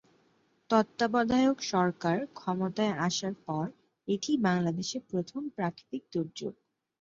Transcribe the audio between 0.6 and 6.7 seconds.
তত্ত্বাবধায়ক সরকার ক্ষমতায় আসার পর এটিই বাংলাদেশের প্রথম প্রাকৃতিক দুর্যোগ।